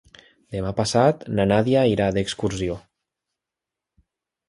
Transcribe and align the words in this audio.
Demà 0.55 0.71
passat 0.79 1.27
na 1.41 1.47
Nàdia 1.53 1.85
irà 1.93 2.09
d'excursió. 2.19 2.83